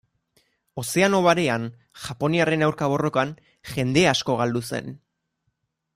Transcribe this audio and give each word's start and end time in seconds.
Ozeano 0.83 1.19
Barean, 1.27 1.67
japoniarren 2.07 2.65
aurka 2.69 2.89
borrokan, 2.95 3.35
jende 3.75 4.07
asko 4.17 4.39
galdu 4.41 4.67
zen. 4.73 4.91